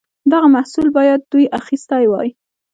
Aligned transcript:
دغه 0.31 0.47
محصول 0.55 0.87
باید 0.97 1.21
دوی 1.31 1.45
اخیستی 1.59 2.03
وای. 2.11 2.29